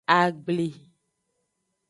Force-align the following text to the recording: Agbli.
Agbli. 0.19 0.69